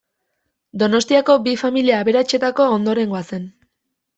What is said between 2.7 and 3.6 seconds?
ondorengoa zen.